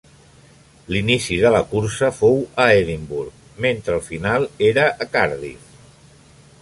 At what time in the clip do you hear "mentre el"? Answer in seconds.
3.67-4.03